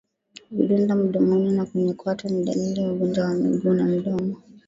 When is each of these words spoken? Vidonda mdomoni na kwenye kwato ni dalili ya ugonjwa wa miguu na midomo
Vidonda 0.51 0.95
mdomoni 0.95 1.51
na 1.51 1.65
kwenye 1.65 1.93
kwato 1.93 2.29
ni 2.29 2.43
dalili 2.45 2.81
ya 2.81 2.91
ugonjwa 2.93 3.25
wa 3.25 3.33
miguu 3.33 3.73
na 3.73 3.85
midomo 3.85 4.35